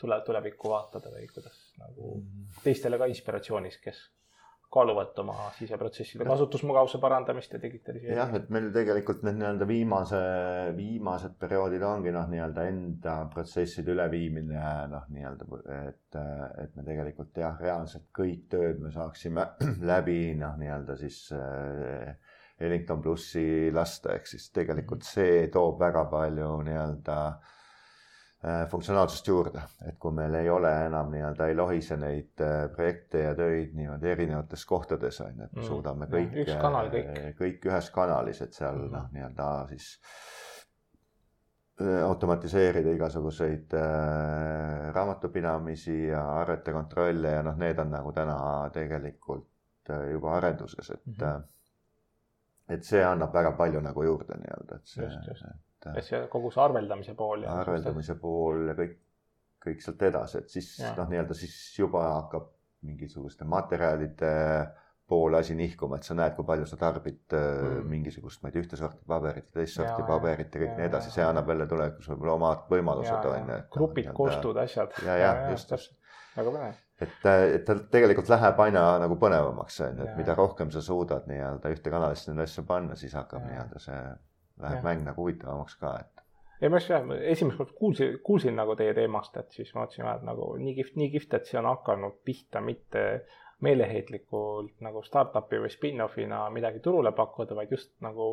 [0.01, 2.61] tule, tulevikku vaatada või kuidas nagu mm.
[2.65, 4.05] teistele ka inspiratsioonis, kes
[4.75, 8.19] kaaluvad oma siseprotsesside kasutusmugavuse parandamist ja digitaliseerimist.
[8.19, 10.21] jah, et meil tegelikult need nii-öelda viimase,
[10.77, 16.21] viimased perioodid ongi noh, nii-öelda enda protsesside üleviimine noh, nii-öelda, et,
[16.65, 19.49] et me tegelikult jah, reaalselt kõik tööd me saaksime
[19.93, 22.15] läbi noh, nii-öelda siis äh,
[22.61, 27.53] Ellington plussi lasta, ehk siis tegelikult see toob väga palju nii-öelda äh,
[28.71, 33.35] funktsionaalsust juurde, et kui meil ei ole enam nii-öelda, ei lohise neid äh, projekte ja
[33.39, 35.69] töid niimoodi erinevates kohtades on ju, et me mm.
[35.69, 36.35] suudame kõik,
[36.93, 37.11] kõik.
[37.15, 38.93] Äh, kõik ühes kanalis, et seal mm.
[38.93, 39.89] noh, nii-öelda siis
[42.07, 48.37] automatiseerida igasuguseid äh, raamatupidamisi ja arvete kontrolle ja noh, need on nagu täna
[48.73, 51.43] tegelikult äh, juba arenduses, et mm -hmm.
[52.69, 55.11] et see annab väga palju nagu juurde nii-öelda, et see,
[55.87, 55.99] et.
[56.01, 57.45] et see kogu see arveldamise pool.
[57.51, 58.97] arveldamise pool ja kõik,
[59.65, 62.51] kõik sealt edasi, et siis noh, nii-öelda siis juba hakkab
[62.85, 64.33] mingisuguste materjalide
[65.09, 67.89] poole asi nihkuma, et sa näed, kui palju sa tarbid äh, mm.
[67.93, 71.13] mingisugust, ma ei tea, ühte sorti paberit, teist sorti paberit ja kõik ja, nii edasi,
[71.13, 73.59] see annab jälle tulevikus võib-olla omad võimalused on ju.
[73.77, 74.97] grupid, koostud, asjad.
[75.05, 75.93] ja, ja, ja just, just.
[76.39, 80.71] väga põnev et, et ta tegelikult läheb aina nagu põnevamaks, on ju, et mida rohkem
[80.73, 84.01] sa suudad nii-öelda ühte kanalisse neid asju panna, siis hakkab nii-öelda see
[84.63, 84.83] läheb ja.
[84.87, 86.25] mäng nagu huvitavamaks ka, et.
[86.61, 90.53] ja ma just esimest korda kuulsin, kuulsin nagu teie teemast, et siis mõtlesin, et nagu
[90.61, 93.05] nii kihvt, nii kihvt, et see on hakanud pihta mitte
[93.65, 98.29] meeleheitlikult nagu startup'i või spin-off'ina midagi turule pakkuda, vaid just nagu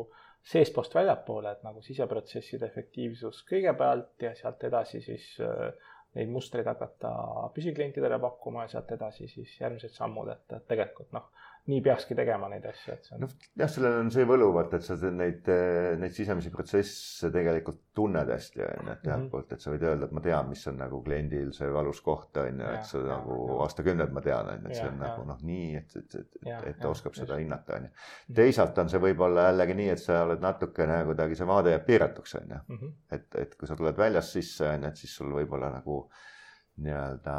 [0.52, 5.70] seestpoolt väljapoole, et nagu siseprotsesside efektiivsus kõigepealt ja sealt edasi siis äh,
[6.18, 7.12] neid mustreid hakata
[7.54, 11.30] püsiklientidele pakkuma ja sealt edasi siis järgmised sammud, et, et tegelikult noh
[11.70, 13.20] nii peakski tegema neid asju, et see on.
[13.22, 15.46] noh, jah, sellel on see võlu, vaata, et sa neid,
[16.02, 19.28] neid sisemisi protsesse tegelikult tunned hästi, on ju, et ühelt mhm.
[19.30, 22.40] poolt, et sa võid öelda, et ma tean, mis on nagu kliendil see valus koht,
[22.42, 24.98] on ju, et sa ja, nagu ja, aastakümneid ma tean, on ju, et see on
[24.98, 27.22] ja, nagu noh, nii, et, et, et, et, et ta oskab just.
[27.22, 27.94] seda hinnata, on ju.
[27.94, 28.36] Mhm.
[28.42, 32.38] teisalt on see võib-olla jällegi nii, et sa oled natukene kuidagi, see vaade jääb piiratuks,
[32.42, 32.62] on ju.
[32.74, 32.94] Mhm.
[33.18, 36.02] et, et kui sa tuled väljast sisse, on ju, et siis sul võib-olla nagu
[36.82, 37.36] nii-öelda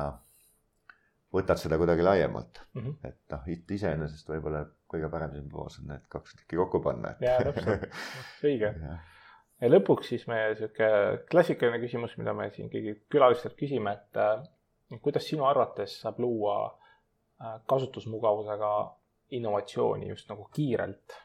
[1.33, 3.09] võtad seda kuidagi laiemalt mm, -hmm.
[3.09, 7.15] et noh, iseenesest võib-olla kõige parem sümboos on need kaks tükki kokku panna.
[7.23, 7.87] jaa, täpselt,
[8.49, 8.73] õige.
[9.61, 10.89] ja lõpuks siis meie sihuke
[11.31, 14.45] klassikaline küsimus, mida me siin kõigi külalistelt küsime, et äh,
[15.01, 18.73] kuidas sinu arvates saab luua äh, kasutusmugavusega
[19.33, 21.17] innovatsiooni just nagu kiirelt?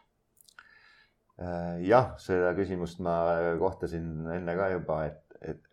[1.38, 3.18] Äh, jah, seda küsimust ma
[3.60, 5.67] kohtasin enne ka juba, et, et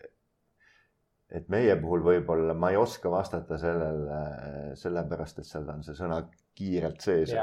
[1.29, 4.19] et meie puhul võib-olla ma ei oska vastata sellele,
[4.77, 6.21] sellepärast et seal on see sõna
[6.55, 7.33] kiirelt sees.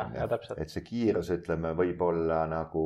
[0.56, 2.84] et see kiirus, ütleme, võib olla nagu,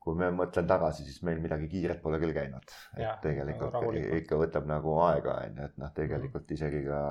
[0.00, 2.74] kui me mõtlen tagasi, siis meil midagi kiiret pole küll käinud.
[2.96, 7.02] et tegelikult nagu ikka võtab nagu aega, on ju, et noh, tegelikult isegi ka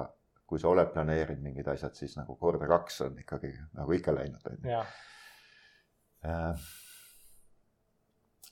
[0.47, 4.51] kui sa oled planeerinud mingid asjad, siis nagu korda kaks on ikkagi nagu ikka läinud,
[4.51, 4.81] on ju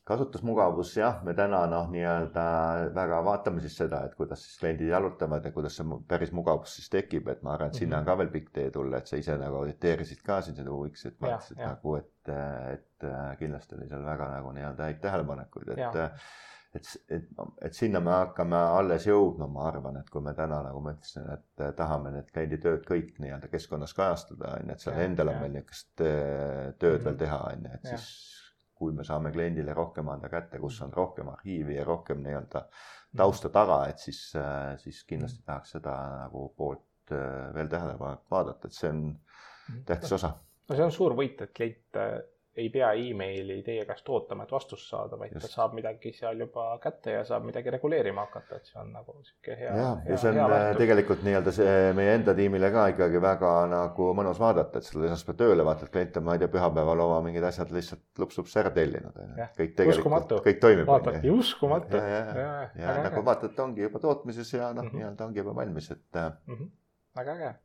[0.05, 2.45] kasutusmugavus jah, me täna noh, nii-öelda
[2.93, 6.91] väga vaatame siis seda, et kuidas siis kliendid jalutavad ja kuidas see päris mugavus siis
[6.93, 8.11] tekib, et ma arvan, et sinna on mhm.
[8.11, 11.61] ka veel pikk tee tulla, et sa ise nagu auditeerisid ka siin seda UX-it, vaatasid
[11.61, 12.33] nagu, et,
[12.75, 13.07] et
[13.41, 16.19] kindlasti oli seal väga nagu nii-öelda häid tähelepanekuid, et
[16.75, 17.27] et, et,
[17.63, 21.29] et sinna me hakkame alles jõudma, ma arvan, et kui me täna, nagu ma ütlesin,
[21.31, 25.39] et tahame need kliendi tööd kõik nii-öelda keskkonnas kajastada, on ju, et seal endal on
[25.45, 27.05] veel niisugust tööd mm -hmm.
[27.07, 27.97] veel teha, on ju, et ja.
[27.97, 28.34] siis
[28.75, 32.65] kui me saame kliendile rohkem anda kätte, kus on rohkem arhiivi ja rohkem nii-öelda
[33.17, 38.67] tausta taga, et siis, äh, siis kindlasti tahaks seda nagu poolt äh, veel tähelepanelikult vaadata,
[38.67, 39.83] et see on mhm.
[39.87, 40.33] tähtis osa.
[40.69, 42.17] no see on suur võit, et klient äh,
[42.55, 45.43] ei pea emaili teie käest ootama, et vastust saada, vaid Just.
[45.43, 49.15] ta saab midagi seal juba kätte ja saab midagi reguleerima hakata, et see on nagu
[49.27, 49.73] sihuke hea.
[49.75, 54.07] ja, ja see on äh, tegelikult nii-öelda see meie enda tiimile ka ikkagi väga nagu
[54.19, 57.19] mõnus vaadata, et sa tuled esmaspäeval tööle, vaatad klient on, ma ei tea, pühapäeval oma
[57.27, 59.19] mingid asjad lihtsalt lups-lups ära tellinud,
[59.59, 60.87] kõik tegelikult, kõik toimib.
[60.93, 61.99] vaatadki, uskumatu.
[61.99, 65.03] ja, ja, ja, ja, ja nagu vaatad, et ongi juba tootmises ja noh mm -hmm.,
[65.03, 66.55] nii-öelda ongi juba valmis, et mm.
[66.55, 66.73] -hmm.
[67.19, 67.55] väga äge.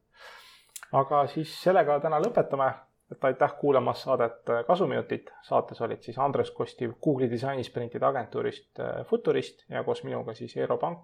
[0.93, 2.73] aga siis sellega täna lõpetame
[3.13, 5.33] et aitäh kuulamast saadet äh, Kasuminutit.
[5.43, 10.79] saates olid siis Andres Kostiv Google'i disainisprintide agentuurist äh, Futurist ja koos minuga siis Eero
[10.79, 10.99] Pank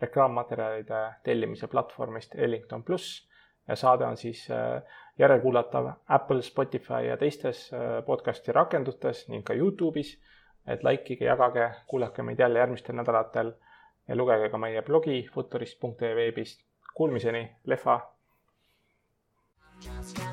[0.00, 3.28] reklaammaterjalide tellimise platvormist Ellington pluss.
[3.68, 4.82] ja saade on siis äh,
[5.18, 7.70] järelkuulatav Apple, Spotify ja teistes
[8.06, 10.18] podcast'i rakendustes ning ka Youtube'is.
[10.66, 13.52] et likeige, jagage, kuulake meid jälle järgmistel nädalatel
[14.08, 16.64] ja lugege ka meie blogi futurist.ee veebist.
[16.94, 18.14] Kuulmiseni, lehva
[19.80, 20.23] Shut